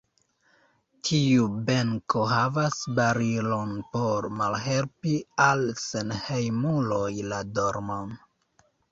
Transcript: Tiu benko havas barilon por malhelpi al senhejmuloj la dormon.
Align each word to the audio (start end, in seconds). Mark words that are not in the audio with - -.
Tiu 1.07 1.43
benko 1.65 2.21
havas 2.29 2.77
barilon 2.99 3.75
por 3.95 4.27
malhelpi 4.39 5.13
al 5.49 5.61
senhejmuloj 5.83 7.11
la 7.35 7.43
dormon. 7.59 8.17